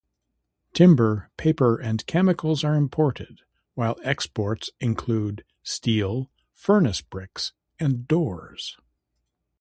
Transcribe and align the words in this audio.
Timber, 0.73 1.29
paper 1.37 1.79
and 1.79 2.03
chemicals 2.07 2.63
are 2.63 2.73
imported 2.73 3.41
while 3.75 3.99
exports 4.01 4.71
include 4.79 5.43
steel, 5.61 6.31
furnace-bricks 6.55 7.53
and 7.79 8.07
doors. 8.07 8.77